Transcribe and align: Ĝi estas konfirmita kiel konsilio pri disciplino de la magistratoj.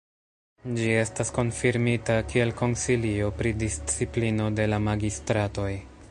Ĝi 0.77 0.85
estas 1.01 1.29
konfirmita 1.35 2.15
kiel 2.31 2.53
konsilio 2.61 3.29
pri 3.41 3.51
disciplino 3.65 4.49
de 4.61 4.65
la 4.73 4.81
magistratoj. 4.87 5.69